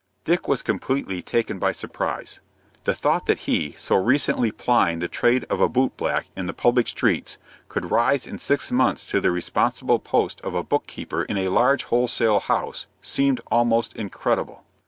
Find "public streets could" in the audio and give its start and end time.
6.55-7.91